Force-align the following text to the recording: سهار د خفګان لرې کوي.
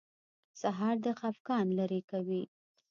سهار 0.61 0.95
د 1.05 1.07
خفګان 1.19 1.67
لرې 1.77 2.01
کوي. 2.11 2.43